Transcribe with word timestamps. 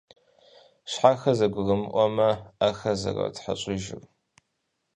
Щхьэхэр 0.91 1.35
зэгурыӀуэмэ, 1.39 2.29
Ӏэхэр 2.59 2.95
зэротхьэщӀыжыр. 3.01 4.03